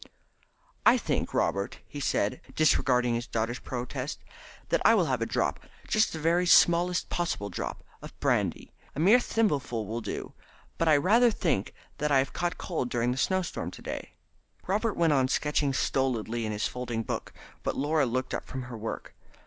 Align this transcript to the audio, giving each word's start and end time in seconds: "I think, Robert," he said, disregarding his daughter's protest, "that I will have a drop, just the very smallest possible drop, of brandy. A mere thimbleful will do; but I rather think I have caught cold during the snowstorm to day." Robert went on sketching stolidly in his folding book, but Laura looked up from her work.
"I 0.83 0.97
think, 0.97 1.31
Robert," 1.31 1.77
he 1.87 1.99
said, 1.99 2.41
disregarding 2.55 3.13
his 3.13 3.27
daughter's 3.27 3.59
protest, 3.59 4.23
"that 4.69 4.81
I 4.83 4.95
will 4.95 5.05
have 5.05 5.21
a 5.21 5.27
drop, 5.27 5.59
just 5.87 6.11
the 6.11 6.17
very 6.17 6.47
smallest 6.47 7.09
possible 7.09 7.51
drop, 7.51 7.83
of 8.01 8.19
brandy. 8.19 8.73
A 8.95 8.99
mere 8.99 9.19
thimbleful 9.19 9.85
will 9.85 10.01
do; 10.01 10.33
but 10.79 10.87
I 10.87 10.97
rather 10.97 11.29
think 11.29 11.75
I 11.99 12.17
have 12.17 12.33
caught 12.33 12.57
cold 12.57 12.89
during 12.89 13.11
the 13.11 13.15
snowstorm 13.19 13.69
to 13.69 13.81
day." 13.83 14.15
Robert 14.65 14.93
went 14.95 15.13
on 15.13 15.27
sketching 15.27 15.71
stolidly 15.71 16.47
in 16.47 16.51
his 16.51 16.67
folding 16.67 17.03
book, 17.03 17.31
but 17.61 17.77
Laura 17.77 18.07
looked 18.07 18.33
up 18.33 18.45
from 18.47 18.63
her 18.63 18.77
work. 18.79 19.13